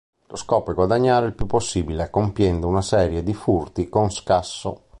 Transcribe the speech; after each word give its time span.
Lo 0.29 0.35
scopo 0.35 0.71
è 0.71 0.73
guadagnare 0.73 1.27
il 1.27 1.35
più 1.35 1.45
possibile 1.45 2.09
compiendo 2.09 2.65
una 2.67 2.81
serie 2.81 3.21
di 3.21 3.35
furti 3.35 3.87
con 3.87 4.09
scasso. 4.09 4.85